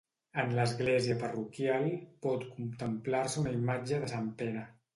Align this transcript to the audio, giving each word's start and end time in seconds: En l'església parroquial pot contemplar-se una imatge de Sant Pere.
En 0.43 0.53
l'església 0.59 1.17
parroquial 1.23 1.85
pot 2.27 2.47
contemplar-se 2.57 3.43
una 3.45 3.55
imatge 3.61 4.05
de 4.07 4.13
Sant 4.19 4.37
Pere. 4.45 4.69